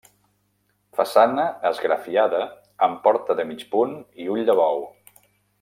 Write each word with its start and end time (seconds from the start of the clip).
Façana 0.99 1.43
esgrafiada 1.71 2.41
amb 2.89 2.99
porta 3.07 3.39
de 3.41 3.49
mig 3.53 3.65
punt 3.77 3.97
i 4.25 4.31
ull 4.37 4.47
de 4.53 4.61
bou. 4.65 4.87